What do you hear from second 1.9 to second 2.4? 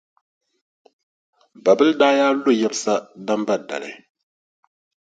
daa yaa